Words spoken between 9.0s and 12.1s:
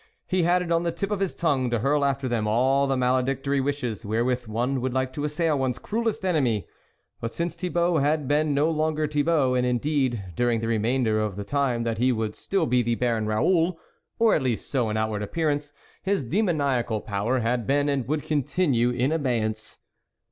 Thi bault, and indeed during the remainder of the time that